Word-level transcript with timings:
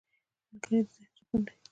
ملګری 0.49 0.79
د 0.85 0.87
ذهن 0.95 1.11
سکون 1.15 1.41
دی 1.45 1.53